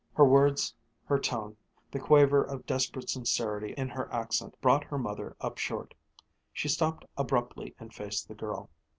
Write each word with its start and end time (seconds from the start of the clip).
Her 0.15 0.25
words, 0.25 0.73
her 1.05 1.19
tone, 1.19 1.57
the 1.91 1.99
quaver 1.99 2.43
of 2.43 2.65
desperate 2.65 3.07
sincerity 3.07 3.75
in 3.77 3.87
her 3.89 4.11
accent, 4.11 4.59
brought 4.59 4.83
her 4.85 4.97
mother 4.97 5.35
up 5.41 5.59
short. 5.59 5.93
She 6.51 6.69
stopped 6.69 7.05
abruptly 7.19 7.75
and 7.79 7.93
faced 7.93 8.27
the 8.27 8.33
girl. 8.33 8.71